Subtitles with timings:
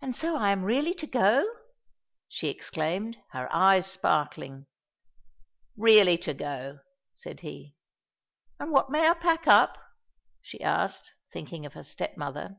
[0.00, 1.46] "And so I am really to go?"
[2.26, 4.66] she exclaimed, her eyes sparkling.
[5.76, 6.80] "Really to go,"
[7.14, 7.76] said he.
[8.58, 9.78] "And what may I pack up?"
[10.42, 12.56] she asked, thinking of her step mother.